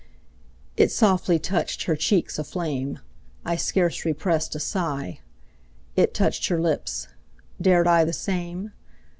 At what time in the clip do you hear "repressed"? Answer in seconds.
4.03-4.55